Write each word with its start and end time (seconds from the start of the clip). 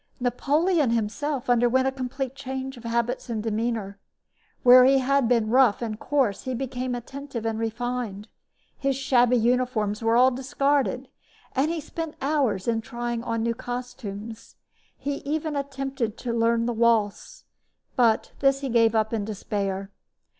Napoleon 0.19 0.89
himself 0.89 1.47
underwent 1.47 1.87
a 1.87 1.91
complete 1.91 2.33
change 2.33 2.75
of 2.75 2.83
habits 2.85 3.29
and 3.29 3.43
demeanor. 3.43 3.99
Where 4.63 4.83
he 4.83 4.97
had 4.97 5.27
been 5.27 5.51
rough 5.51 5.79
and 5.79 5.99
coarse 5.99 6.41
he 6.45 6.55
became 6.55 6.95
attentive 6.95 7.45
and 7.45 7.59
refined. 7.59 8.27
His 8.79 8.95
shabby 8.95 9.37
uniforms 9.37 10.01
were 10.01 10.15
all 10.17 10.31
discarded, 10.31 11.07
and 11.53 11.69
he 11.69 11.79
spent 11.79 12.15
hours 12.19 12.67
in 12.67 12.81
trying 12.81 13.21
on 13.23 13.43
new 13.43 13.53
costumes. 13.53 14.55
He 14.97 15.17
even 15.17 15.55
attempted 15.55 16.17
to 16.17 16.33
learn 16.33 16.65
to 16.65 16.73
waltz, 16.73 17.43
but 17.95 18.31
this 18.39 18.61
he 18.61 18.69
gave 18.69 18.95
up 18.95 19.13
in 19.13 19.23
despair. 19.23 19.91